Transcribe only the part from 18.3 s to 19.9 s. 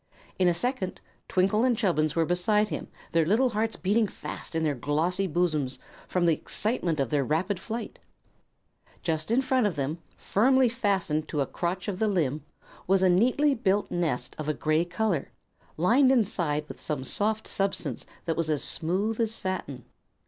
was as smooth as satin.